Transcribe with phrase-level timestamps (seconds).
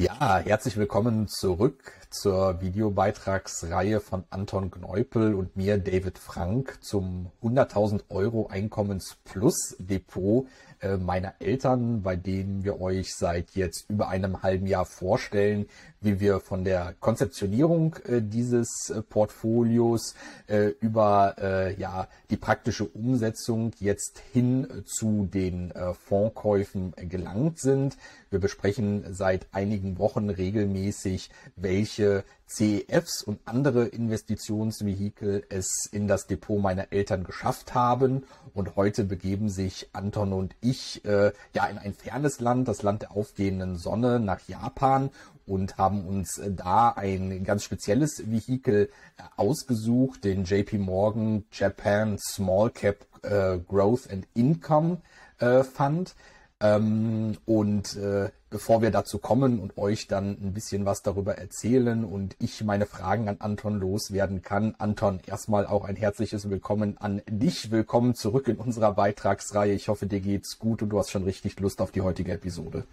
[0.00, 8.04] Ja, herzlich willkommen zurück zur Videobeitragsreihe von Anton Gneupel und mir, David Frank, zum 100.000
[8.08, 10.46] Euro Einkommens Plus Depot
[10.80, 15.66] äh, meiner Eltern, bei denen wir euch seit jetzt über einem halben Jahr vorstellen,
[16.00, 20.14] wie wir von der Konzeptionierung äh, dieses äh, Portfolios
[20.46, 27.98] äh, über äh, ja die praktische Umsetzung jetzt hin zu den äh, Fondskäufen gelangt sind.
[28.30, 36.60] Wir besprechen seit einigen Wochen regelmäßig, welche CEFs und andere Investitionsvehikel es in das Depot
[36.60, 38.24] meiner Eltern geschafft haben.
[38.54, 43.02] Und heute begeben sich Anton und ich äh, ja in ein fernes Land, das Land
[43.02, 45.10] der aufgehenden Sonne, nach Japan
[45.50, 52.70] und haben uns da ein ganz spezielles Vehikel äh, ausgesucht, den JP Morgan Japan Small
[52.70, 54.98] Cap äh, Growth and Income
[55.40, 56.14] äh, Fund.
[56.62, 62.04] Ähm, und äh, bevor wir dazu kommen und euch dann ein bisschen was darüber erzählen
[62.04, 67.22] und ich meine Fragen an Anton loswerden kann, Anton, erstmal auch ein herzliches Willkommen an
[67.28, 67.70] dich.
[67.70, 69.72] Willkommen zurück in unserer Beitragsreihe.
[69.72, 72.84] Ich hoffe, dir geht's gut und du hast schon richtig Lust auf die heutige Episode.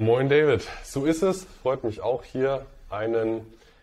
[0.00, 1.42] Moin David, so ist es.
[1.60, 3.40] Freut mich auch hier einen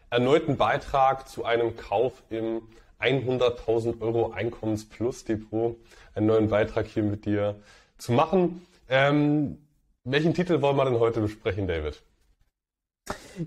[0.10, 2.62] erneuten Beitrag zu einem Kauf im
[3.02, 5.76] 100.000 Euro Einkommens-Plus-Depot
[6.14, 7.58] einen neuen Beitrag hier mit dir
[7.98, 8.66] zu machen.
[8.88, 9.58] Ähm,
[10.06, 12.02] welchen Titel wollen wir denn heute besprechen, David?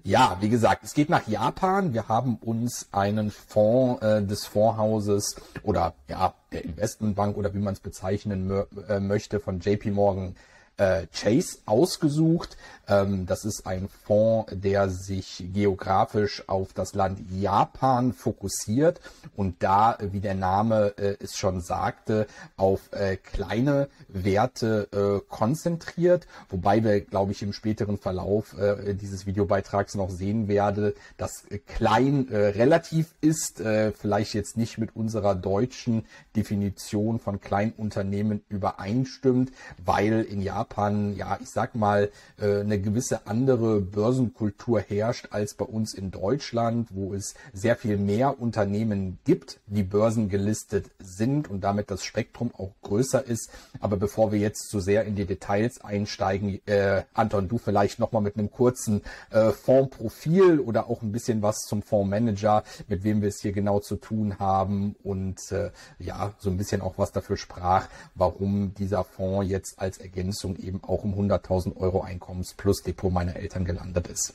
[0.05, 1.95] Ja, wie gesagt, es geht nach Japan.
[1.95, 7.73] Wir haben uns einen Fonds äh, des Fondshauses oder ja der Investmentbank oder wie man
[7.73, 10.37] es bezeichnen äh, möchte von JP Morgan
[10.79, 12.57] äh, Chase ausgesucht.
[12.89, 19.01] Ähm, das ist ein Fonds, der sich geografisch auf das Land Japan fokussiert
[19.37, 26.27] und da, wie der Name äh, es schon sagte, auf äh, kleine Werte äh, konzentriert.
[26.49, 32.29] Wobei wir, glaube ich, im späteren Verlauf äh, dieses Videobeitrags noch sehen werde, dass klein
[32.31, 33.63] äh, relativ ist,
[33.99, 36.05] vielleicht jetzt nicht mit unserer deutschen
[36.37, 39.51] Definition von Kleinunternehmen übereinstimmt,
[39.85, 45.95] weil in Japan, ja, ich sag mal, eine gewisse andere Börsenkultur herrscht als bei uns
[45.95, 52.05] in Deutschland, wo es sehr viel mehr Unternehmen gibt, die börsengelistet sind und damit das
[52.05, 53.51] Spektrum auch größer ist.
[53.81, 58.23] Aber bevor wir jetzt zu sehr in die Details einsteigen, äh, Anton, du vielleicht nochmal
[58.23, 63.29] mit einem kurzen äh, Fondsprofil oder auch ein bisschen was zum Fondsmanager, mit wem wir
[63.29, 67.37] es hier genau zu tun haben und äh, ja, so ein bisschen auch was dafür
[67.37, 73.11] sprach, warum dieser Fonds jetzt als Ergänzung eben auch um 100.000 Euro Einkommens plus Plus-Depot
[73.11, 74.35] meiner Eltern gelandet ist.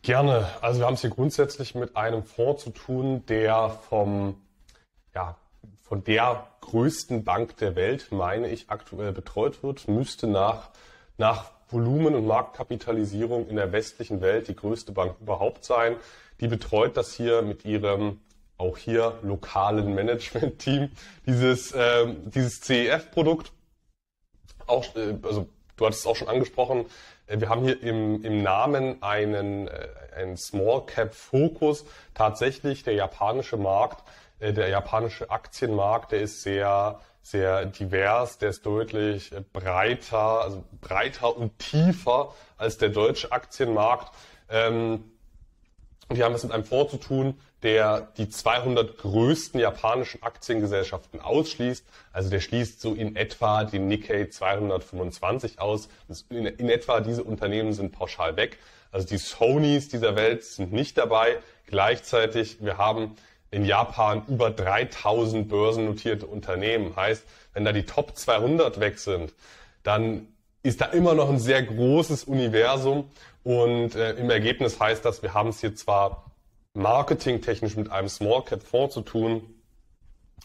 [0.00, 0.48] Gerne.
[0.62, 4.40] Also wir haben es hier grundsätzlich mit einem Fonds zu tun, der vom,
[5.14, 5.36] ja,
[5.82, 10.70] von der größten Bank der Welt, meine ich, aktuell betreut wird, müsste nach,
[11.18, 15.96] nach Volumen und Marktkapitalisierung in der westlichen Welt die größte Bank überhaupt sein.
[16.40, 18.18] Die betreut das hier mit ihrem
[18.56, 20.90] auch hier lokalen Management-Team,
[21.26, 23.52] dieses, äh, dieses CEF-Produkt.
[24.66, 25.46] Auch, äh, also
[25.80, 26.84] Du hattest es auch schon angesprochen.
[27.26, 31.86] Äh, wir haben hier im, im Namen einen, äh, einen Small Cap Fokus.
[32.12, 34.04] Tatsächlich der japanische Markt,
[34.40, 41.34] äh, der japanische Aktienmarkt, der ist sehr, sehr divers, der ist deutlich breiter, also breiter
[41.34, 44.12] und tiefer als der deutsche Aktienmarkt.
[44.50, 45.04] Ähm,
[46.10, 51.84] wir haben es mit einem Fonds zu tun, der die 200 größten japanischen Aktiengesellschaften ausschließt.
[52.12, 55.88] Also der schließt so in etwa den Nikkei 225 aus.
[56.30, 58.58] In, in etwa diese Unternehmen sind pauschal weg.
[58.90, 61.38] Also die Sonys dieser Welt sind nicht dabei.
[61.66, 63.14] Gleichzeitig, wir haben
[63.52, 66.96] in Japan über 3000 börsennotierte Unternehmen.
[66.96, 69.32] Heißt, wenn da die Top 200 weg sind,
[69.82, 70.26] dann
[70.62, 73.10] ist da immer noch ein sehr großes Universum.
[73.42, 76.30] Und äh, im Ergebnis heißt das, wir haben es hier zwar
[76.74, 79.42] marketingtechnisch mit einem Small Cap Fonds zu tun,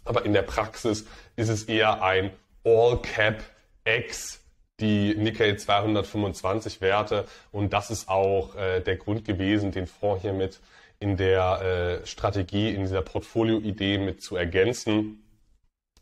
[0.05, 1.05] aber in der Praxis
[1.35, 2.31] ist es eher ein
[2.63, 3.43] All Cap
[3.83, 4.41] X
[4.79, 7.25] die Nikkei 225 Werte.
[7.51, 10.59] Und das ist auch äh, der Grund gewesen, den Fonds hier mit
[10.99, 15.23] in der äh, Strategie, in dieser Portfolio-Idee mit zu ergänzen,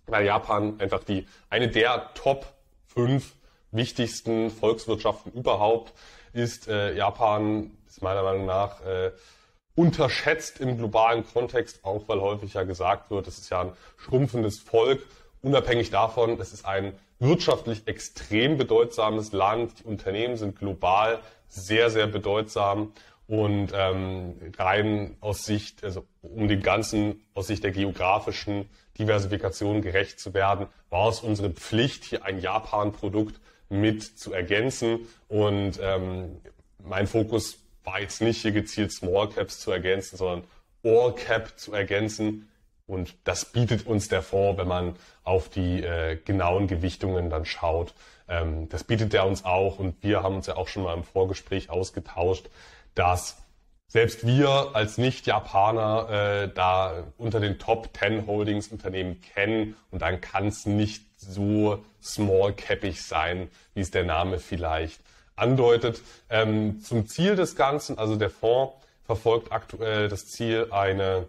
[0.05, 2.53] weil Japan einfach die eine der Top
[2.87, 3.33] 5
[3.73, 5.93] wichtigsten Volkswirtschaften überhaupt
[6.31, 6.67] ist.
[6.67, 9.11] Äh, Japan ist meiner Meinung nach äh,
[9.75, 14.59] unterschätzt im globalen Kontext, auch weil häufig ja gesagt wird, es ist ja ein schrumpfendes
[14.59, 15.01] Volk.
[15.41, 19.79] Unabhängig davon, es ist ein wirtschaftlich extrem bedeutsames Land.
[19.79, 22.93] Die Unternehmen sind global sehr, sehr bedeutsam.
[23.25, 28.69] Und ähm, rein aus Sicht, also um dem Ganzen aus Sicht der geografischen
[28.99, 33.39] Diversifikation gerecht zu werden, war es unsere Pflicht, hier ein Japan-Produkt
[33.73, 35.07] mit zu ergänzen.
[35.27, 36.37] Und ähm,
[36.79, 40.43] mein Fokus war jetzt nicht hier gezielt Small Caps zu ergänzen, sondern
[40.83, 42.49] All Cap zu ergänzen.
[42.85, 47.93] Und das bietet uns der Fonds, wenn man auf die äh, genauen Gewichtungen dann schaut.
[48.27, 49.79] Ähm, das bietet er uns auch.
[49.79, 52.49] Und wir haben uns ja auch schon mal im Vorgespräch ausgetauscht,
[52.95, 53.37] dass
[53.87, 60.19] selbst wir als Nicht-Japaner äh, da unter den Top 10 Holdings Unternehmen kennen und dann
[60.19, 65.01] kann es nicht so small capig sein, wie es der Name vielleicht
[65.35, 66.01] andeutet.
[66.29, 71.27] Ähm, zum Ziel des Ganzen, also der Fonds verfolgt aktuell das Ziel, eine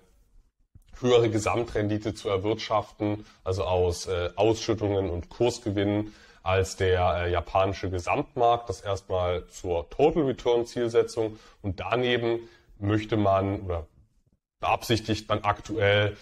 [1.01, 8.69] höhere Gesamtrendite zu erwirtschaften, also aus äh, Ausschüttungen und Kursgewinnen als der äh, japanische Gesamtmarkt.
[8.69, 12.41] Das erstmal zur Total Return Zielsetzung und daneben
[12.79, 13.87] möchte man oder
[14.61, 16.17] beabsichtigt man aktuell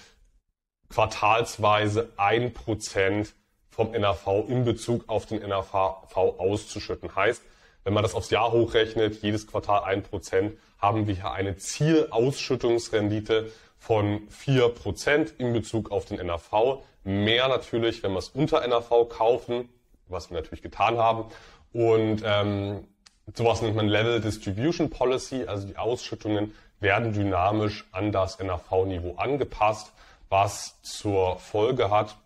[0.89, 3.35] quartalsweise ein Prozent
[3.73, 5.75] vom NAV in Bezug auf den NAV
[6.15, 7.17] auszuschütten.
[7.17, 7.43] Heißt,
[7.85, 13.51] wenn man das aufs Jahr hochrechnet, jedes Quartal ein Prozent, haben wir hier eine Zielausschüttungsrendite
[13.79, 16.83] von vier Prozent in Bezug auf den NAV.
[17.03, 19.69] Mehr natürlich, wenn wir es unter NAV kaufen,
[20.07, 21.25] was wir natürlich getan haben.
[21.73, 22.87] Und ähm,
[23.35, 29.93] sowas nennt man Level Distribution Policy, also die Ausschüttungen werden dynamisch an das NAV-Niveau angepasst,
[30.29, 32.17] was zur Folge hat,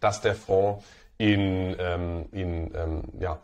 [0.00, 0.84] dass der Fonds
[1.18, 3.40] in, ähm, in ähm, ja,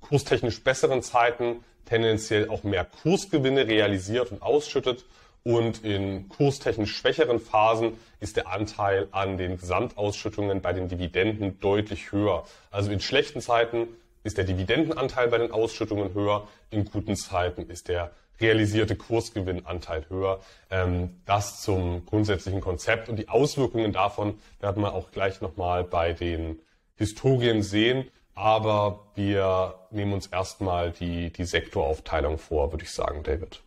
[0.00, 5.04] kurstechnisch besseren Zeiten tendenziell auch mehr Kursgewinne realisiert und ausschüttet
[5.44, 12.12] und in kurstechnisch schwächeren Phasen ist der Anteil an den Gesamtausschüttungen bei den Dividenden deutlich
[12.12, 12.44] höher.
[12.70, 13.88] Also in schlechten Zeiten
[14.24, 20.40] ist der Dividendenanteil bei den Ausschüttungen höher, in guten Zeiten ist der realisierte Kursgewinnanteil höher.
[20.70, 26.12] Ähm, das zum grundsätzlichen Konzept und die Auswirkungen davon werden wir auch gleich nochmal bei
[26.12, 26.60] den
[26.96, 28.08] Historien sehen.
[28.34, 33.62] Aber wir nehmen uns erstmal die, die Sektoraufteilung vor, würde ich sagen, David.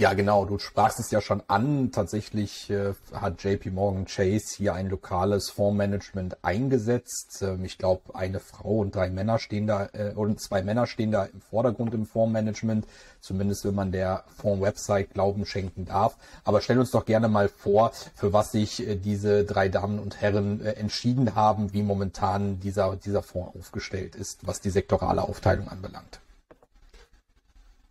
[0.00, 0.46] Ja, genau.
[0.46, 1.92] Du sprachst es ja schon an.
[1.92, 7.42] Tatsächlich äh, hat JP Morgan Chase hier ein lokales Fondsmanagement eingesetzt.
[7.42, 11.12] Ähm, ich glaube, eine Frau und drei Männer stehen da, äh, und zwei Männer stehen
[11.12, 12.86] da im Vordergrund im Fondsmanagement.
[13.20, 16.16] Zumindest wenn man der Fonds-Website Glauben schenken darf.
[16.44, 20.22] Aber stell uns doch gerne mal vor, für was sich äh, diese drei Damen und
[20.22, 25.68] Herren äh, entschieden haben, wie momentan dieser, dieser Fonds aufgestellt ist, was die sektorale Aufteilung
[25.68, 26.20] anbelangt.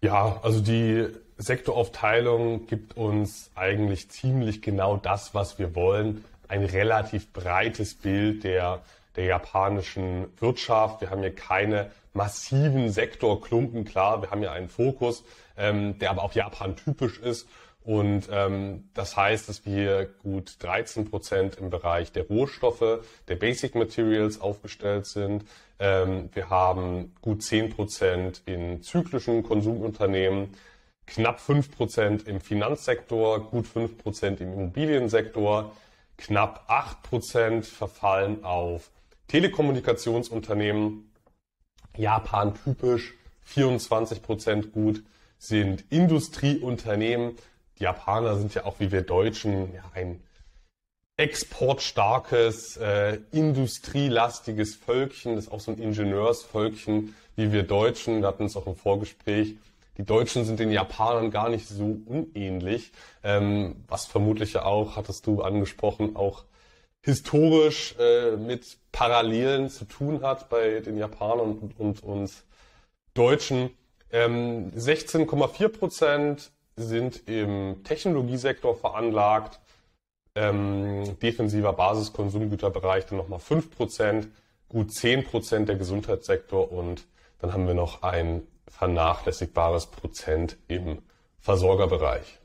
[0.02, 1.08] Ja, also die
[1.40, 6.26] Sektoraufteilung gibt uns eigentlich ziemlich genau das, was wir wollen.
[6.50, 8.82] Ein relativ breites Bild der,
[9.16, 11.00] der japanischen Wirtschaft.
[11.00, 13.86] Wir haben hier keine massiven Sektorklumpen.
[13.86, 15.24] Klar, wir haben hier einen Fokus,
[15.58, 17.48] ähm, der aber auch Japan typisch ist.
[17.86, 23.00] Und ähm, das heißt, dass wir gut 13 Prozent im Bereich der Rohstoffe,
[23.30, 25.46] der Basic Materials aufgestellt sind.
[25.80, 30.50] Ähm, wir haben gut 10 Prozent in zyklischen Konsumunternehmen
[31.10, 35.76] knapp 5% im Finanzsektor, gut 5% im Immobiliensektor,
[36.18, 38.92] knapp 8% verfallen auf
[39.28, 41.12] Telekommunikationsunternehmen.
[41.98, 43.16] Japan typisch
[43.48, 45.04] 24% gut
[45.40, 47.36] sind Industrieunternehmen.
[47.80, 50.22] Die Japaner sind ja auch wie wir Deutschen ja, ein
[51.18, 58.22] exportstarkes, äh, industrielastiges Völkchen, das ist auch so ein Ingenieursvölkchen wie wir Deutschen.
[58.22, 59.56] Wir hatten es auch im Vorgespräch
[60.00, 65.28] die Deutschen sind den Japanern gar nicht so unähnlich, ähm, was vermutlich ja auch, hattest
[65.28, 66.46] du angesprochen, auch
[67.02, 72.46] historisch äh, mit Parallelen zu tun hat bei den Japanern und, und uns
[73.14, 73.72] Deutschen.
[74.10, 79.60] Ähm, 16,4 Prozent sind im Technologiesektor veranlagt,
[80.34, 84.30] ähm, defensiver Basiskonsumgüterbereich dann nochmal 5 Prozent,
[84.70, 87.06] gut 10 Prozent der Gesundheitssektor und
[87.40, 91.02] dann haben wir noch ein vernachlässigbares Prozent im
[91.40, 92.40] Versorgerbereich.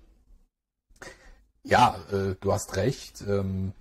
[1.62, 3.22] Ja, äh, du hast recht.
[3.22, 3.72] Ähm,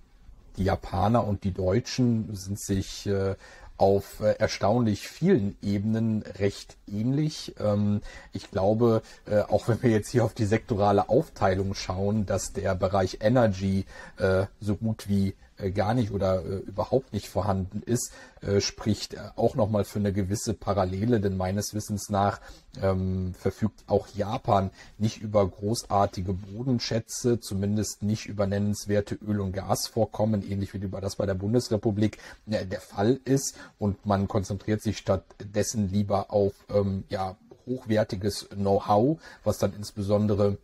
[0.56, 3.34] die Japaner und die Deutschen sind sich äh,
[3.76, 7.54] auf äh, erstaunlich vielen Ebenen recht ähnlich.
[7.58, 12.52] Ähm, ich glaube, äh, auch wenn wir jetzt hier auf die sektorale Aufteilung schauen, dass
[12.52, 13.84] der Bereich Energy
[14.18, 15.34] äh, so gut wie
[15.70, 20.54] gar nicht oder äh, überhaupt nicht vorhanden ist, äh, spricht auch nochmal für eine gewisse
[20.54, 22.40] Parallele, denn meines Wissens nach
[22.82, 30.48] ähm, verfügt auch Japan nicht über großartige Bodenschätze, zumindest nicht über nennenswerte Öl- und Gasvorkommen,
[30.48, 33.56] ähnlich wie das bei der Bundesrepublik äh, der Fall ist.
[33.78, 40.58] Und man konzentriert sich stattdessen lieber auf ähm, ja, hochwertiges Know-how, was dann insbesondere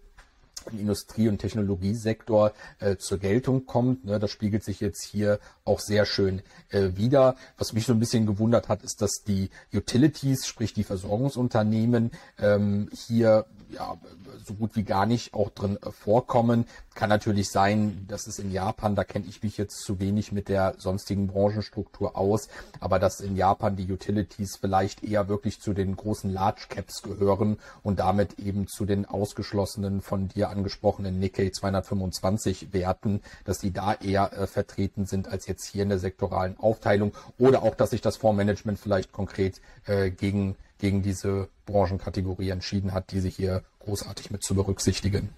[0.70, 4.04] im Industrie- und Technologiesektor äh, zur Geltung kommt.
[4.04, 7.36] Ne, das spiegelt sich jetzt hier auch sehr schön äh, wieder.
[7.58, 12.88] Was mich so ein bisschen gewundert hat, ist, dass die Utilities, sprich die Versorgungsunternehmen, ähm,
[13.06, 13.96] hier ja,
[14.44, 16.66] so gut wie gar nicht auch drin äh, vorkommen.
[16.94, 20.48] Kann natürlich sein, dass es in Japan, da kenne ich mich jetzt zu wenig mit
[20.48, 22.48] der sonstigen Branchenstruktur aus,
[22.80, 27.58] aber dass in Japan die Utilities vielleicht eher wirklich zu den großen Large Caps gehören
[27.82, 33.94] und damit eben zu den ausgeschlossenen von dir angesprochenen Nikkei 225 Werten, dass die da
[33.94, 38.00] eher äh, vertreten sind als jetzt hier in der sektoralen Aufteilung oder auch, dass sich
[38.00, 44.42] das Fondsmanagement vielleicht konkret äh, gegen gegen diese Branchenkategorie entschieden hat, diese hier großartig mit
[44.42, 45.28] zu berücksichtigen.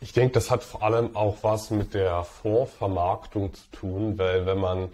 [0.00, 4.58] Ich denke, das hat vor allem auch was mit der Fondsvermarktung zu tun, weil wenn
[4.58, 4.88] man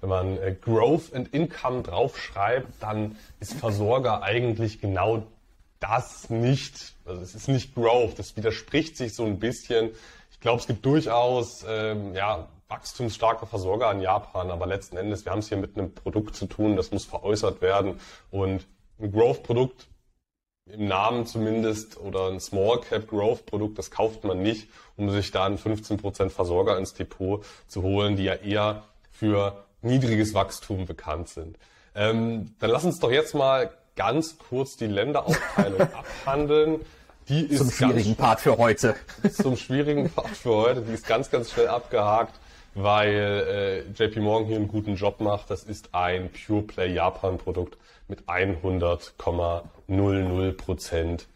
[0.00, 5.22] wenn man äh, Growth and Income draufschreibt, dann ist Versorger eigentlich genau
[5.82, 6.94] das nicht.
[7.04, 9.90] Also es ist nicht Growth, das widerspricht sich so ein bisschen.
[10.30, 15.32] Ich glaube, es gibt durchaus ähm, ja, wachstumsstarke Versorger in Japan, aber letzten Endes, wir
[15.32, 18.66] haben es hier mit einem Produkt zu tun, das muss veräußert werden und
[19.00, 19.88] ein Growth-Produkt
[20.66, 25.32] im Namen zumindest oder ein Small Cap Growth Produkt, das kauft man nicht, um sich
[25.32, 31.28] da einen 15% Versorger ins Depot zu holen, die ja eher für niedriges Wachstum bekannt
[31.28, 31.58] sind.
[31.94, 36.80] Ähm, dann lass uns doch jetzt mal ganz kurz die Länderaufteilung abhandeln.
[37.28, 38.96] Die ist zum schwierigen Part für heute.
[39.32, 40.82] Zum schwierigen Part für heute.
[40.82, 42.34] Die ist ganz, ganz schnell abgehakt
[42.74, 45.50] weil äh, JP Morgan hier einen guten Job macht.
[45.50, 47.76] Das ist ein Pure Play Japan Produkt
[48.08, 51.28] mit 100,00 Prozent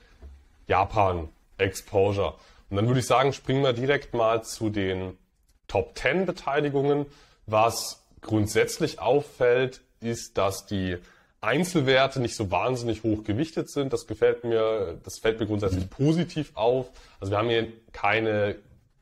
[0.67, 2.35] Japan Exposure.
[2.71, 5.17] Und dann würde ich sagen, springen wir direkt mal zu den
[5.69, 7.07] Top 10 Beteiligungen.
[7.47, 10.99] Was grundsätzlich auffällt, ist, dass die
[11.47, 13.93] Einzelwerte nicht so wahnsinnig hoch gewichtet sind.
[13.93, 16.91] Das gefällt mir, das fällt mir grundsätzlich positiv auf.
[17.21, 18.57] Also wir haben hier keine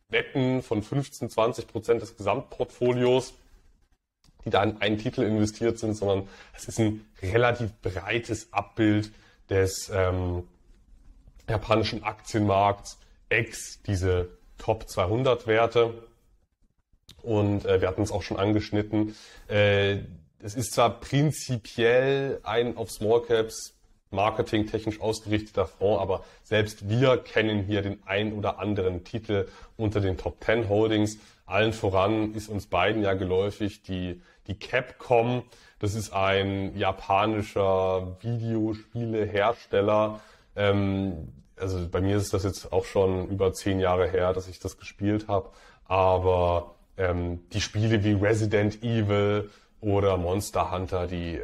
[0.09, 3.35] Wetten von 15, 20 Prozent des Gesamtportfolios,
[4.45, 9.11] die da in einen Titel investiert sind, sondern es ist ein relativ breites Abbild
[9.49, 10.45] des ähm,
[11.49, 12.99] japanischen Aktienmarkts,
[13.29, 15.95] ex diese Top 200 Werte.
[17.23, 19.15] Und äh, wir hatten es auch schon angeschnitten.
[19.49, 19.99] Äh,
[20.45, 23.75] es ist zwar prinzipiell ein auf Small Caps
[24.11, 29.49] marketingtechnisch ausgerichteter Fonds, aber selbst wir kennen hier den ein oder anderen Titel
[29.79, 31.17] unter den Top 10 Holdings.
[31.47, 35.45] Allen voran ist uns beiden ja geläufig die, die Capcom.
[35.79, 40.21] Das ist ein japanischer Videospielehersteller.
[40.57, 44.61] Ähm, also bei mir ist das jetzt auch schon über zehn Jahre her, dass ich
[44.61, 45.49] das gespielt habe.
[45.87, 49.51] Aber ähm, die Spiele wie Resident Evil
[49.85, 51.41] oder Monster Hunter, die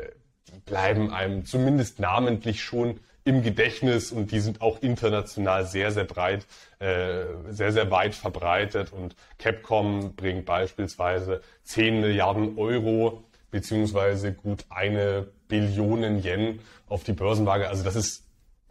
[0.48, 6.04] die bleiben einem zumindest namentlich schon im Gedächtnis und die sind auch international sehr, sehr
[6.04, 6.46] breit,
[6.78, 15.28] äh, sehr, sehr weit verbreitet und Capcom bringt beispielsweise 10 Milliarden Euro beziehungsweise gut eine
[15.48, 17.68] Billionen Yen auf die Börsenwaage.
[17.68, 18.24] Also das ist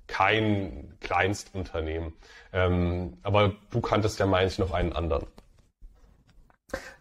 [0.08, 2.14] kein Kleinstunternehmen.
[2.52, 5.28] Ähm, aber du kanntest ja, meine ich, noch einen anderen.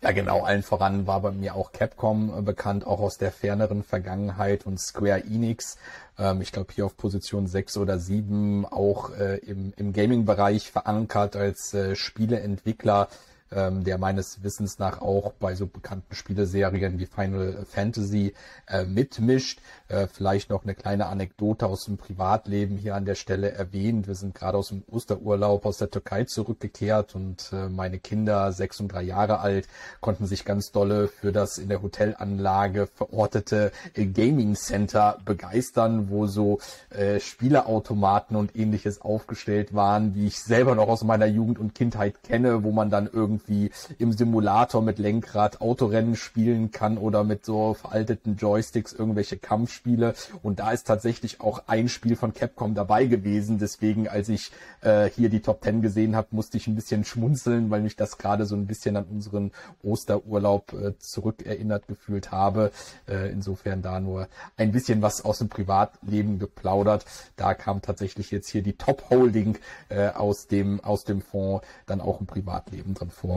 [0.01, 0.43] Ja, genau.
[0.45, 4.79] Allen voran war bei mir auch Capcom äh, bekannt, auch aus der ferneren Vergangenheit und
[4.79, 5.77] Square Enix.
[6.19, 11.35] Ähm, ich glaube hier auf Position 6 oder 7 auch äh, im, im Gaming-Bereich verankert
[11.35, 13.09] als äh, Spieleentwickler
[13.53, 18.35] ähm, der meines Wissens nach auch bei so bekannten Spieleserien wie Final Fantasy
[18.67, 19.61] äh, mitmischt.
[19.89, 24.07] Äh, vielleicht noch eine kleine Anekdote aus dem Privatleben hier an der Stelle erwähnt.
[24.07, 28.81] Wir sind gerade aus dem Osterurlaub aus der Türkei zurückgekehrt und äh, meine Kinder, sechs
[28.81, 29.67] und drei Jahre alt,
[30.01, 36.27] konnten sich ganz dolle für das in der Hotelanlage verortete äh, Gaming Center begeistern, wo
[36.27, 36.59] so
[36.91, 42.23] äh, Spieleautomaten und ähnliches aufgestellt waren, wie ich selber noch aus meiner Jugend und Kindheit
[42.23, 47.45] kenne, wo man dann irgendwie irgendwie im Simulator mit Lenkrad Autorennen spielen kann oder mit
[47.45, 50.15] so veralteten Joysticks irgendwelche Kampfspiele.
[50.43, 53.59] Und da ist tatsächlich auch ein Spiel von Capcom dabei gewesen.
[53.59, 57.71] Deswegen, als ich äh, hier die Top Ten gesehen habe, musste ich ein bisschen schmunzeln,
[57.71, 59.53] weil mich das gerade so ein bisschen an unseren
[59.83, 62.73] Osterurlaub äh, zurückerinnert gefühlt habe.
[63.09, 67.05] Äh, insofern da nur ein bisschen was aus dem Privatleben geplaudert.
[67.37, 72.01] Da kam tatsächlich jetzt hier die Top Holding äh, aus dem aus dem Fonds dann
[72.01, 73.28] auch im Privatleben drin vor.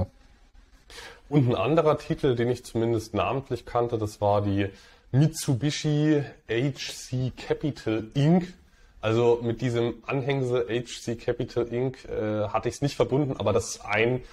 [1.32, 4.68] Und ein anderer Titel, den ich zumindest namentlich kannte, das war die
[5.14, 8.54] Mitsubishi HC Capital Inc.
[9.00, 12.04] Also mit diesem Anhängsel HC Capital Inc.
[12.04, 14.24] Äh, hatte ich es nicht verbunden, aber das ist ein,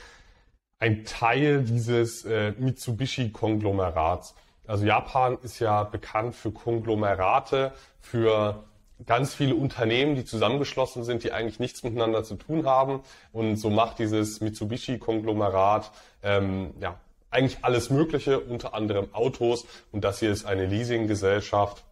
[0.81, 4.35] ein Teil dieses äh, Mitsubishi-Konglomerats.
[4.67, 8.64] Also Japan ist ja bekannt für Konglomerate, für
[9.07, 13.00] ganz viele Unternehmen, die zusammengeschlossen sind, die eigentlich nichts miteinander zu tun haben.
[13.33, 15.90] Und so macht dieses Mitsubishi-Konglomerat
[16.23, 16.99] ähm, ja,
[17.31, 19.67] eigentlich alles Mögliche, unter anderem Autos.
[19.93, 21.85] Und das hier ist eine Leasinggesellschaft.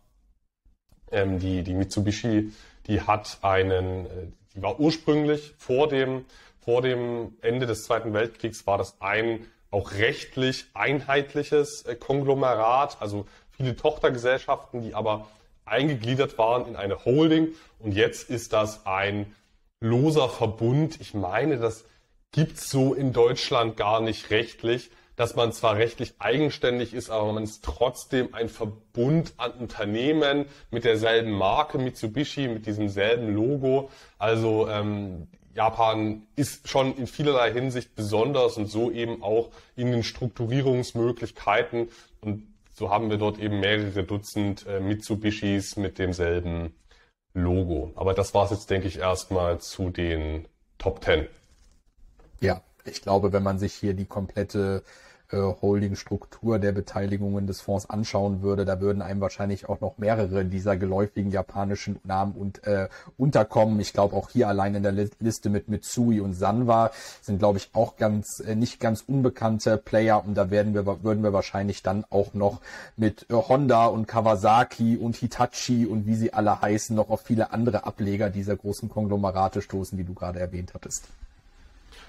[1.12, 2.52] Ähm, die, die Mitsubishi,
[2.86, 4.08] die hat einen, äh,
[4.54, 6.24] die war ursprünglich vor dem,
[6.58, 13.26] vor dem Ende des Zweiten Weltkriegs war das ein auch rechtlich einheitliches äh, Konglomerat, also
[13.50, 15.26] viele Tochtergesellschaften, die aber
[15.66, 17.48] eingegliedert waren in eine Holding.
[17.78, 19.34] Und jetzt ist das ein
[19.80, 21.00] loser Verbund.
[21.00, 21.84] Ich meine, das
[22.32, 27.44] gibt's so in Deutschland gar nicht rechtlich, dass man zwar rechtlich eigenständig ist, aber man
[27.44, 33.90] ist trotzdem ein Verbund an Unternehmen mit derselben Marke Mitsubishi, mit diesem selben Logo.
[34.18, 40.02] Also ähm, Japan ist schon in vielerlei Hinsicht besonders und so eben auch in den
[40.02, 41.88] Strukturierungsmöglichkeiten.
[42.20, 42.46] Und
[42.76, 46.74] so haben wir dort eben mehrere Dutzend äh, Mitsubishis mit demselben
[47.32, 47.92] Logo.
[47.96, 51.26] Aber das war es jetzt, denke ich, erstmal zu den Top Ten.
[52.40, 54.84] Ja, ich glaube, wenn man sich hier die komplette
[55.30, 60.44] äh, Holding-Struktur der Beteiligungen des Fonds anschauen würde, da würden einem wahrscheinlich auch noch mehrere
[60.44, 63.80] dieser geläufigen japanischen Namen und, äh, unterkommen.
[63.80, 66.90] Ich glaube auch hier allein in der Liste mit Mitsui und Sanwa
[67.22, 71.22] sind, glaube ich, auch ganz äh, nicht ganz unbekannte Player und da werden wir würden
[71.22, 72.60] wir wahrscheinlich dann auch noch
[72.96, 77.52] mit äh, Honda und Kawasaki und Hitachi und wie sie alle heißen noch auf viele
[77.52, 81.08] andere Ableger dieser großen Konglomerate stoßen, die du gerade erwähnt hattest.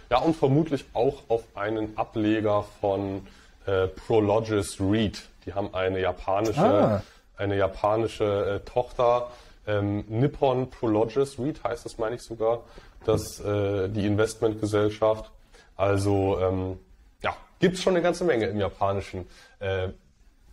[0.10, 3.28] Ja, und vermutlich auch auf einen Ableger von
[3.66, 5.22] äh, Prologis Read.
[5.46, 7.04] Die haben eine japanische, ah.
[7.36, 9.30] eine japanische äh, Tochter.
[9.66, 12.64] Ähm, Nippon Prologis Read heißt das, meine ich sogar,
[13.06, 15.30] das, äh, die Investmentgesellschaft.
[15.76, 16.80] Also ähm,
[17.22, 19.28] ja, gibt's schon eine ganze Menge im japanischen
[19.60, 19.90] äh,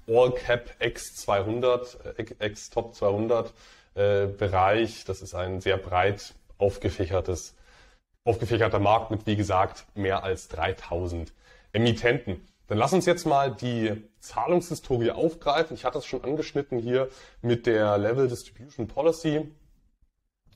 [0.09, 3.53] All Cap X200, äh, X Top 200
[3.95, 5.05] äh, Bereich.
[5.05, 7.55] Das ist ein sehr breit aufgefächertes
[8.25, 11.33] aufgefächerter Markt mit, wie gesagt, mehr als 3000
[11.73, 12.47] Emittenten.
[12.67, 15.77] Dann lass uns jetzt mal die Zahlungshistorie aufgreifen.
[15.77, 17.09] Ich hatte es schon angeschnitten hier
[17.43, 19.51] mit der Level Distribution Policy.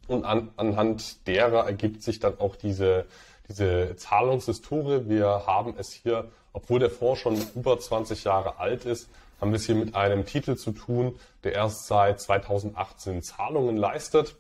[0.07, 3.05] Und an, anhand derer ergibt sich dann auch diese,
[3.49, 5.07] diese Zahlungshistorie.
[5.07, 9.57] Wir haben es hier, obwohl der Fonds schon über 20 Jahre alt ist, haben wir
[9.57, 14.35] es hier mit einem Titel zu tun, der erst seit 2018 Zahlungen leistet.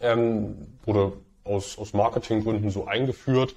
[0.00, 1.12] Ähm, wurde
[1.48, 3.54] aus, aus Marketinggründen so eingeführt.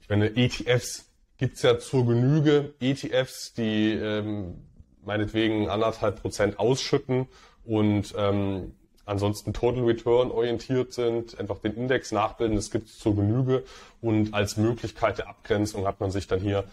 [0.00, 1.06] Ich meine, ETFs
[1.38, 2.74] gibt's ja zur Genüge.
[2.80, 4.66] ETFs, die ähm,
[5.04, 7.28] meinetwegen anderthalb Prozent ausschütten
[7.64, 13.64] und ähm, ansonsten Total Return orientiert sind, einfach den Index nachbilden, das gibt's zur Genüge.
[14.00, 16.64] Und als Möglichkeit der Abgrenzung hat man sich dann hier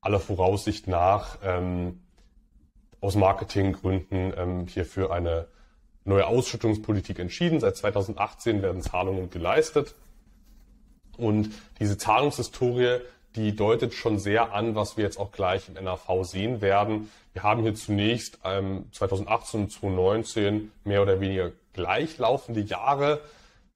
[0.00, 2.00] aller Voraussicht nach ähm,
[3.00, 5.48] aus Marketinggründen ähm, hier für eine
[6.08, 7.60] neue Ausschüttungspolitik entschieden.
[7.60, 9.94] Seit 2018 werden Zahlungen geleistet.
[11.16, 13.00] Und diese Zahlungshistorie,
[13.36, 17.10] die deutet schon sehr an, was wir jetzt auch gleich im NAV sehen werden.
[17.32, 23.20] Wir haben hier zunächst ähm, 2018 und 2019 mehr oder weniger gleichlaufende Jahre.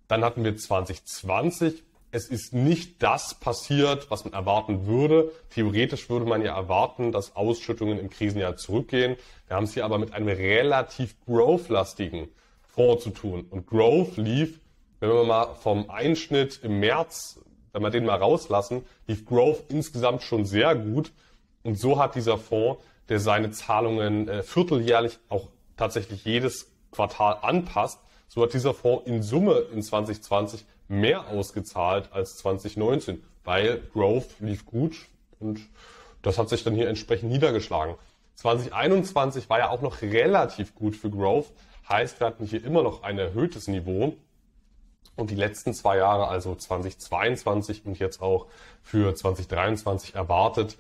[0.09, 1.83] Dann hatten wir 2020
[2.15, 5.33] es ist nicht das passiert, was man erwarten würde.
[5.49, 9.17] Theoretisch würde man ja erwarten, dass Ausschüttungen im Krisenjahr zurückgehen.
[9.49, 12.29] Wir haben es hier aber mit einem relativ growth-lastigen
[12.69, 13.47] Fonds zu tun.
[13.49, 14.61] Und Growth lief,
[15.01, 17.41] wenn wir mal vom Einschnitt im März,
[17.73, 21.13] wenn wir den mal rauslassen, lief Growth insgesamt schon sehr gut.
[21.63, 25.49] Und so hat dieser Fonds, der seine Zahlungen äh, vierteljährlich auch
[25.79, 32.37] tatsächlich jedes Quartal anpasst, so hat dieser Fonds in Summe in 2020 mehr ausgezahlt als
[32.39, 34.97] 2019, weil Growth lief gut
[35.41, 35.61] und
[36.23, 37.97] das hat sich dann hier entsprechend niedergeschlagen.
[38.37, 41.53] 2021 war ja auch noch relativ gut für Growth,
[41.89, 44.15] heißt, wir hatten hier immer noch ein erhöhtes Niveau.
[45.15, 48.47] Und die letzten zwei Jahre, also 2022 und jetzt auch
[48.83, 50.79] für 2023 erwartet,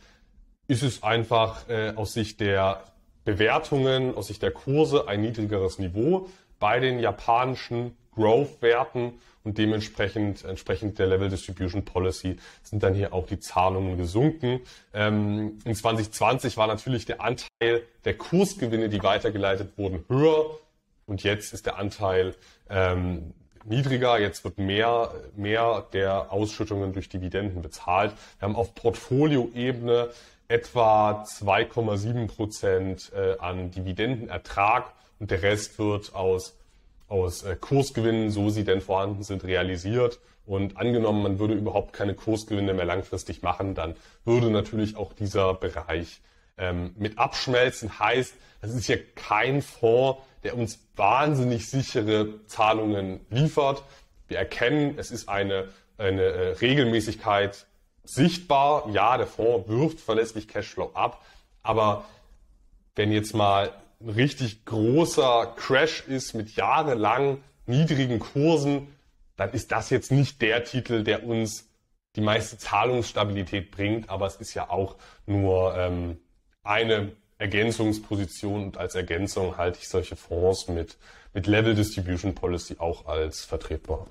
[0.68, 2.82] ist es einfach äh, aus Sicht der
[3.24, 10.98] Bewertungen, aus Sicht der Kurse ein niedrigeres Niveau bei den japanischen Growth-Werten und dementsprechend entsprechend
[10.98, 14.60] der Level Distribution Policy sind dann hier auch die Zahlungen gesunken.
[14.94, 20.58] Ähm, in 2020 war natürlich der Anteil der Kursgewinne, die weitergeleitet wurden, höher
[21.06, 22.34] und jetzt ist der Anteil
[22.70, 24.18] ähm, niedriger.
[24.18, 28.12] Jetzt wird mehr, mehr der Ausschüttungen durch Dividenden bezahlt.
[28.38, 30.10] Wir haben auf Portfolioebene
[30.48, 36.54] etwa 2,7 Prozent äh, an Dividendenertrag und der Rest wird aus
[37.12, 40.18] aus äh, Kursgewinnen, so sie denn vorhanden sind, realisiert.
[40.46, 43.94] Und angenommen, man würde überhaupt keine Kursgewinne mehr langfristig machen, dann
[44.24, 46.20] würde natürlich auch dieser Bereich
[46.58, 53.84] ähm, mit abschmelzen heißt, das ist ja kein Fonds, der uns wahnsinnig sichere Zahlungen liefert.
[54.28, 57.66] Wir erkennen, es ist eine, eine äh, Regelmäßigkeit
[58.04, 58.88] sichtbar.
[58.90, 61.24] Ja, der Fonds wirft verlässlich Cashflow ab,
[61.62, 62.04] aber
[62.96, 63.70] wenn jetzt mal
[64.02, 68.88] ein richtig großer Crash ist mit jahrelang niedrigen Kursen,
[69.36, 71.68] dann ist das jetzt nicht der Titel, der uns
[72.16, 76.18] die meiste Zahlungsstabilität bringt, aber es ist ja auch nur ähm,
[76.62, 80.98] eine Ergänzungsposition und als Ergänzung halte ich solche Fonds mit,
[81.32, 84.06] mit Level Distribution Policy auch als vertretbar.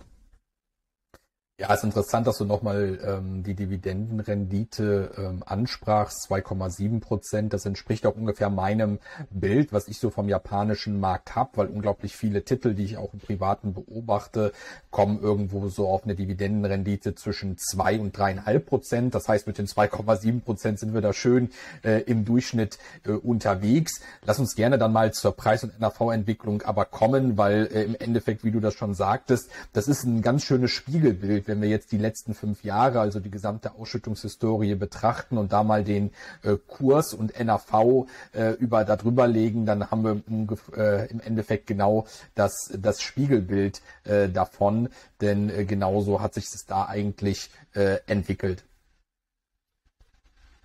[1.61, 7.53] Ja, ist interessant, dass du nochmal ähm, die Dividendenrendite ähm, ansprachst, 2,7 Prozent.
[7.53, 8.97] Das entspricht auch ungefähr meinem
[9.29, 13.13] Bild, was ich so vom japanischen Markt habe, weil unglaublich viele Titel, die ich auch
[13.13, 14.53] im Privaten beobachte,
[14.89, 19.13] kommen irgendwo so auf eine Dividendenrendite zwischen 2 und 3,5 Prozent.
[19.13, 21.51] Das heißt, mit den 2,7 Prozent sind wir da schön
[21.83, 24.01] äh, im Durchschnitt äh, unterwegs.
[24.25, 28.43] Lass uns gerne dann mal zur Preis- und NAV-Entwicklung aber kommen, weil äh, im Endeffekt,
[28.43, 31.97] wie du das schon sagtest, das ist ein ganz schönes Spiegelbild wenn wir jetzt die
[31.97, 36.11] letzten fünf Jahre, also die gesamte Ausschüttungshistorie betrachten und da mal den
[36.43, 42.05] äh, Kurs und NAV äh, über darüber legen, dann haben wir äh, im Endeffekt genau
[42.35, 44.87] das, das Spiegelbild äh, davon,
[45.19, 48.63] denn äh, genauso hat sich es da eigentlich äh, entwickelt.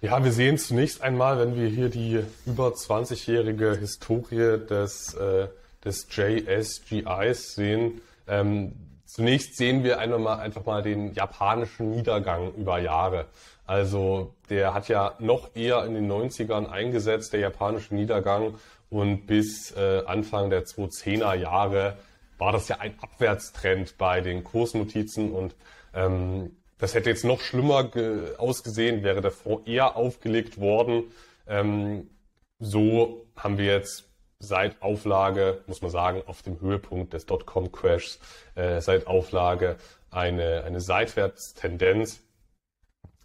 [0.01, 5.49] Ja, wir sehen zunächst einmal, wenn wir hier die über 20-jährige Historie des, äh,
[5.85, 8.73] des JSGIs sehen, ähm,
[9.17, 13.25] Zunächst sehen wir einfach mal, einfach mal den japanischen Niedergang über Jahre.
[13.65, 18.57] Also der hat ja noch eher in den 90ern eingesetzt, der japanische Niedergang.
[18.91, 21.97] Und bis äh, Anfang der 2010er Jahre
[22.37, 25.33] war das ja ein Abwärtstrend bei den Kursnotizen.
[25.33, 25.55] Und
[25.95, 27.91] ähm, das hätte jetzt noch schlimmer
[28.37, 31.05] ausgesehen, wäre der Fonds eher aufgelegt worden.
[31.47, 32.11] Ähm,
[32.59, 34.06] so haben wir jetzt
[34.39, 38.19] seit Auflage, muss man sagen, auf dem Höhepunkt des Dotcom-Crashs,
[38.55, 39.77] äh, seit Auflage
[40.11, 42.23] eine, eine Seitwärtstendenz.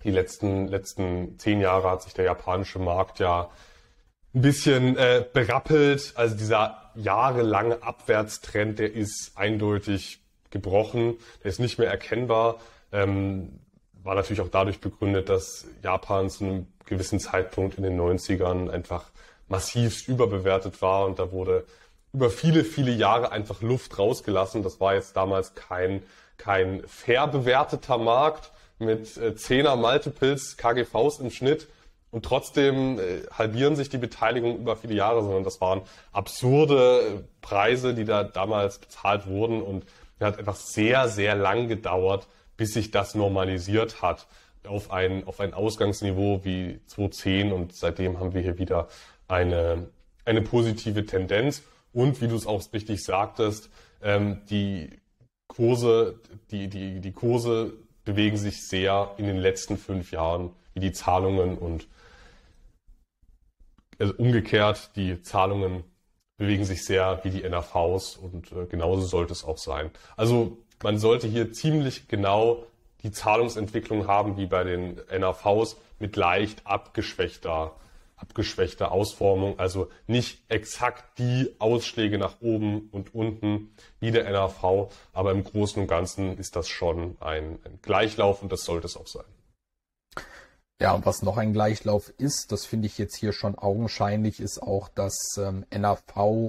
[0.04, 3.52] Die letzten, letzten zehn Jahre hat sich der japanische Markt ja
[4.34, 6.14] ein bisschen äh, berappelt.
[6.16, 12.60] Also dieser jahrelange Abwärtstrend, der ist eindeutig gebrochen, der ist nicht mehr erkennbar.
[12.92, 13.60] Ähm,
[14.04, 19.12] war natürlich auch dadurch begründet, dass Japan zu einem gewissen Zeitpunkt in den 90ern einfach
[19.52, 21.66] massivst überbewertet war und da wurde
[22.14, 24.64] über viele, viele Jahre einfach Luft rausgelassen.
[24.64, 26.04] Das war jetzt damals kein,
[26.38, 31.68] kein fair bewerteter Markt mit äh, 10er Multiples, KGVs im Schnitt.
[32.12, 37.94] Und trotzdem äh, halbieren sich die Beteiligungen über viele Jahre, sondern das waren absurde Preise,
[37.94, 39.62] die da damals bezahlt wurden.
[39.62, 39.86] Und
[40.20, 44.28] es hat einfach sehr, sehr lang gedauert, bis sich das normalisiert hat
[44.68, 48.88] auf ein, auf ein Ausgangsniveau wie 2010 und seitdem haben wir hier wieder
[49.32, 49.90] eine,
[50.26, 51.64] eine positive Tendenz.
[51.94, 53.70] Und wie du es auch richtig sagtest,
[54.02, 54.90] ähm, die
[55.48, 56.20] Kurse,
[56.52, 57.74] die, die, die Kurse
[58.06, 61.88] bewegen sich sehr in den letzten fünf Jahren, wie die Zahlungen und
[64.00, 65.84] also umgekehrt, die Zahlungen
[66.38, 69.92] bewegen sich sehr wie die NAVs und äh, genauso sollte es auch sein.
[70.18, 72.64] Also man sollte hier ziemlich genau
[73.04, 77.76] die Zahlungsentwicklung haben wie bei den NAVs mit leicht abgeschwächter
[78.22, 85.32] abgeschwächte Ausformung, also nicht exakt die Ausschläge nach oben und unten wie der NAV, aber
[85.32, 89.08] im Großen und Ganzen ist das schon ein, ein Gleichlauf und das sollte es auch
[89.08, 89.26] sein.
[90.82, 94.64] Ja, und was noch ein Gleichlauf ist, das finde ich jetzt hier schon augenscheinlich, ist
[94.64, 96.02] auch, dass ähm, NAV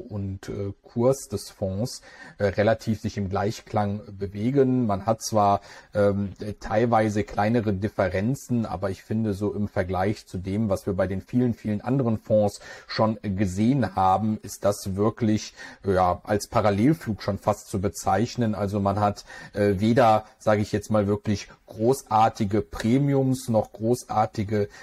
[0.08, 2.00] und äh, Kurs des Fonds
[2.38, 4.86] äh, relativ sich im Gleichklang bewegen.
[4.86, 5.60] Man hat zwar
[5.92, 11.06] ähm, teilweise kleinere Differenzen, aber ich finde so im Vergleich zu dem, was wir bei
[11.06, 15.52] den vielen, vielen anderen Fonds schon gesehen haben, ist das wirklich
[15.84, 18.54] ja, als Parallelflug schon fast zu bezeichnen.
[18.54, 24.21] Also man hat äh, weder, sage ich jetzt mal wirklich, großartige Premiums noch großartige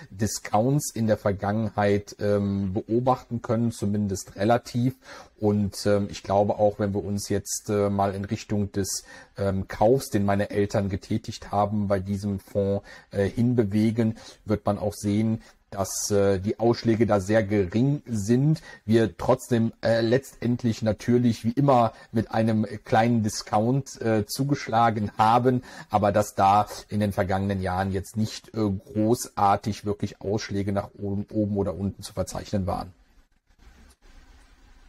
[0.10, 4.96] Discounts in der Vergangenheit ähm, beobachten können, zumindest relativ.
[5.38, 9.04] Und ähm, ich glaube auch, wenn wir uns jetzt äh, mal in Richtung des
[9.38, 14.94] ähm, Kaufs, den meine Eltern getätigt haben, bei diesem Fonds äh, hinbewegen, wird man auch
[14.94, 18.62] sehen, dass äh, die Ausschläge da sehr gering sind.
[18.86, 26.12] Wir trotzdem äh, letztendlich natürlich wie immer mit einem kleinen Discount äh, zugeschlagen haben, aber
[26.12, 31.58] dass da in den vergangenen Jahren jetzt nicht äh, großartig wirklich Ausschläge nach oben, oben
[31.58, 32.94] oder unten zu verzeichnen waren.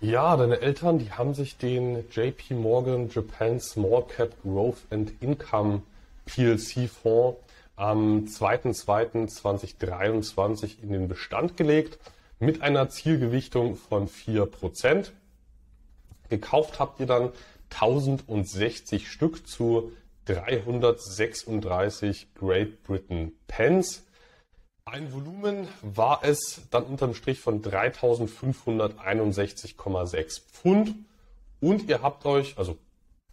[0.02, 5.82] Ja, deine Eltern, die haben sich den JP Morgan Japan Small Cap Growth and Income
[6.24, 7.36] PLC Fonds
[7.80, 11.98] am 2.2.2023 in den Bestand gelegt.
[12.42, 15.10] mit einer Zielgewichtung von 4%.
[16.30, 17.32] Gekauft habt ihr dann
[17.68, 19.92] 1060 Stück zu
[20.24, 24.06] 336 Great Britain Pence.
[24.86, 30.94] Ein Volumen war es dann unterm Strich von 3561,6 Pfund.
[31.60, 32.78] Und ihr habt euch, also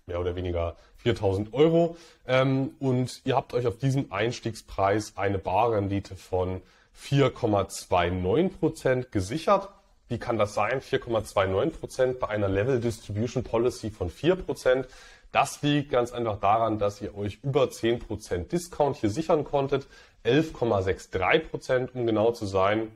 [0.05, 0.75] mehr oder weniger
[1.07, 1.95] 4000 Euro,
[2.27, 6.61] ähm, und ihr habt euch auf diesen Einstiegspreis eine Barrendite von
[7.01, 9.69] 4,29 Prozent gesichert.
[10.09, 10.81] Wie kann das sein?
[10.81, 14.87] 4,29 Prozent bei einer Level Distribution Policy von 4 Prozent.
[15.31, 19.87] Das liegt ganz einfach daran, dass ihr euch über 10 Prozent Discount hier sichern konntet.
[20.25, 22.91] 11,63 Prozent, um genau zu sein.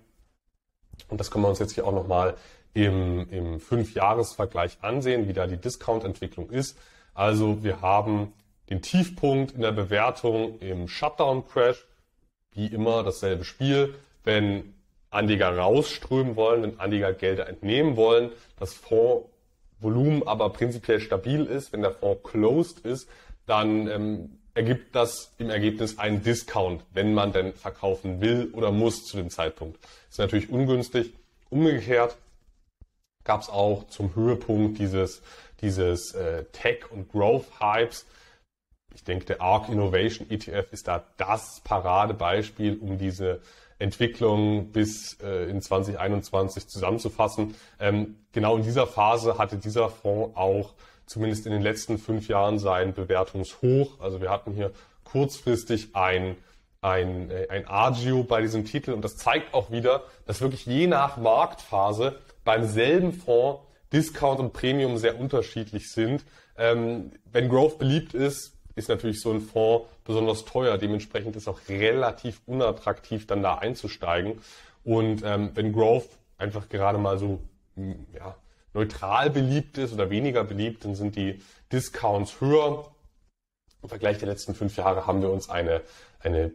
[1.07, 2.35] Und das können wir uns jetzt hier auch nochmal
[2.73, 6.77] im 5-Jahres-Vergleich ansehen, wie da die Discount-Entwicklung ist.
[7.13, 8.33] Also wir haben
[8.69, 11.85] den Tiefpunkt in der Bewertung im Shutdown-Crash
[12.53, 13.95] wie immer dasselbe Spiel.
[14.23, 14.73] Wenn
[15.09, 21.81] Anleger rausströmen wollen, wenn Anleger Gelder entnehmen wollen, das Fondsvolumen aber prinzipiell stabil ist, wenn
[21.81, 23.09] der Fonds closed ist,
[23.45, 29.05] dann ähm, ergibt das im Ergebnis einen Discount, wenn man denn verkaufen will oder muss
[29.05, 29.79] zu dem Zeitpunkt.
[30.09, 31.13] Ist natürlich ungünstig.
[31.49, 32.17] Umgekehrt
[33.23, 35.21] gab es auch zum Höhepunkt dieses,
[35.61, 38.05] dieses äh, Tech- und Growth-Hypes
[38.93, 43.41] ich denke, der ARC Innovation ETF ist da das Paradebeispiel, um diese
[43.79, 47.55] Entwicklung bis äh, in 2021 zusammenzufassen.
[47.79, 50.73] Ähm, genau in dieser Phase hatte dieser Fonds auch
[51.05, 53.99] zumindest in den letzten fünf Jahren sein Bewertungshoch.
[53.99, 54.71] Also wir hatten hier
[55.03, 56.35] kurzfristig ein,
[56.81, 60.87] ein, äh, ein Agio bei diesem Titel und das zeigt auch wieder, dass wirklich je
[60.87, 63.61] nach Marktphase beim selben Fonds
[63.93, 66.23] Discount und Premium sehr unterschiedlich sind.
[66.57, 70.77] Ähm, wenn Growth beliebt ist, ist natürlich so ein Fonds besonders teuer.
[70.77, 74.39] Dementsprechend ist auch relativ unattraktiv, dann da einzusteigen.
[74.83, 77.39] Und ähm, wenn Growth einfach gerade mal so
[78.13, 78.35] ja,
[78.73, 82.91] neutral beliebt ist oder weniger beliebt, dann sind die Discounts höher.
[83.83, 85.81] Im Vergleich der letzten fünf Jahre haben wir uns eine,
[86.19, 86.51] eine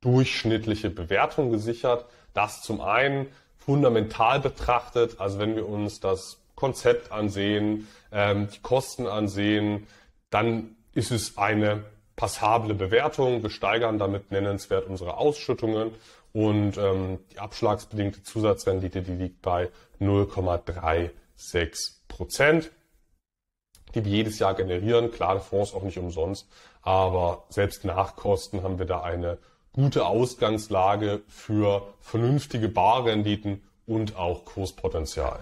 [0.00, 2.06] durchschnittliche Bewertung gesichert.
[2.34, 3.26] Das zum einen
[3.58, 9.86] fundamental betrachtet, also wenn wir uns das Konzept ansehen, ähm, die Kosten ansehen,
[10.30, 11.84] dann ist es eine
[12.16, 13.42] passable Bewertung.
[13.42, 15.92] Wir steigern damit nennenswert unsere Ausschüttungen
[16.32, 21.10] und ähm, die abschlagsbedingte Zusatzrendite, die liegt bei 0,36
[22.08, 22.70] Prozent,
[23.94, 25.10] die wir jedes Jahr generieren.
[25.10, 26.48] Klar, der Fonds auch nicht umsonst,
[26.82, 29.38] aber selbst nach Kosten haben wir da eine
[29.72, 35.40] gute Ausgangslage für vernünftige Barrenditen und auch Kurspotenzial.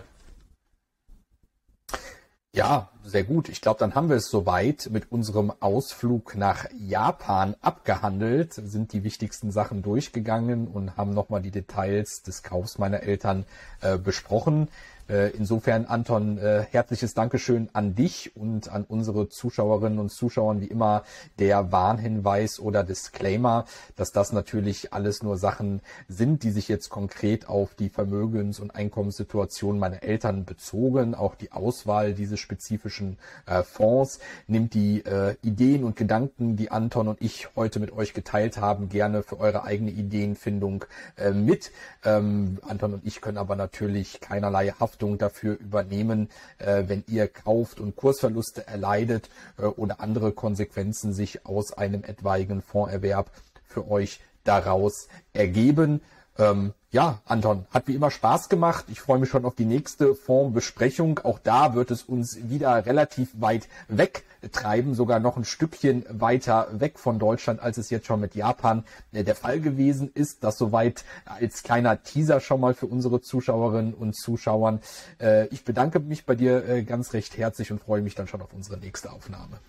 [2.53, 3.49] Ja, sehr gut.
[3.49, 9.05] Ich glaube, dann haben wir es soweit mit unserem Ausflug nach Japan abgehandelt, sind die
[9.05, 13.45] wichtigsten Sachen durchgegangen und haben nochmal die Details des Kaufs meiner Eltern
[13.83, 14.67] äh, besprochen.
[15.11, 20.67] Äh, insofern, Anton, äh, herzliches Dankeschön an dich und an unsere Zuschauerinnen und Zuschauern, wie
[20.67, 21.03] immer
[21.41, 23.65] der Warnhinweis oder Disclaimer,
[23.97, 28.71] dass das natürlich alles nur Sachen sind, die sich jetzt konkret auf die Vermögens- und
[28.71, 31.17] Einkommenssituation meiner Eltern bezogen.
[31.17, 37.09] Auch die Auswahl dieses spezifischen äh, Fonds nimmt die äh, Ideen und Gedanken, die Anton
[37.09, 40.85] und ich heute mit euch geteilt haben, gerne für eure eigene Ideenfindung
[41.17, 41.73] äh, mit.
[42.05, 47.27] Ähm, Anton und ich können aber natürlich keinerlei Haft Haftung dafür übernehmen, äh, wenn ihr
[47.27, 53.31] kauft und Kursverluste erleidet äh, oder andere Konsequenzen sich aus einem etwaigen Fondserwerb
[53.65, 56.03] für euch daraus ergeben.
[56.41, 58.87] Ähm, ja, Anton, hat wie immer Spaß gemacht.
[58.89, 61.21] Ich freue mich schon auf die nächste Fondsbesprechung.
[61.21, 66.69] Auch da wird es uns wieder relativ weit weg treiben, sogar noch ein Stückchen weiter
[66.73, 70.43] weg von Deutschland, als es jetzt schon mit Japan äh, der Fall gewesen ist.
[70.43, 74.81] Das soweit als kleiner Teaser schon mal für unsere Zuschauerinnen und Zuschauern.
[75.21, 78.41] Äh, ich bedanke mich bei dir äh, ganz recht herzlich und freue mich dann schon
[78.41, 79.61] auf unsere nächste Aufnahme.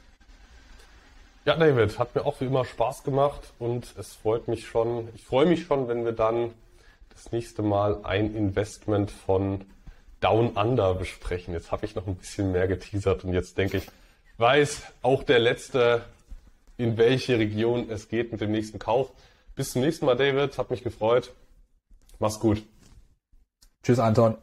[1.43, 5.23] Ja, David, hat mir auch wie immer Spaß gemacht und es freut mich schon, ich
[5.23, 6.53] freue mich schon, wenn wir dann
[7.09, 9.65] das nächste Mal ein Investment von
[10.19, 11.53] Down Under besprechen.
[11.55, 13.87] Jetzt habe ich noch ein bisschen mehr geteasert und jetzt denke ich,
[14.37, 16.03] weiß auch der Letzte,
[16.77, 19.11] in welche Region es geht mit dem nächsten Kauf.
[19.55, 20.57] Bis zum nächsten Mal, David.
[20.57, 21.31] Hat mich gefreut.
[22.19, 22.63] Mach's gut.
[23.83, 24.37] Tschüss, Anton.